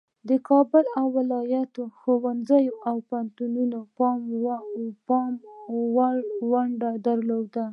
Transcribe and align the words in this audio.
د 0.29 0.31
کابل 0.49 0.85
او 0.99 1.05
ولایاتو 1.17 1.81
ښوونځیو 1.97 2.73
او 2.89 2.95
پوهنتونونو 3.07 3.79
پام 5.07 5.29
وړ 5.95 6.15
ونډه 6.51 6.91
درلوده. 7.07 7.65